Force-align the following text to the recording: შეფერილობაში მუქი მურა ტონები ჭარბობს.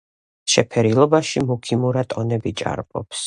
შეფერილობაში 0.53 1.43
მუქი 1.51 1.79
მურა 1.83 2.05
ტონები 2.15 2.55
ჭარბობს. 2.63 3.17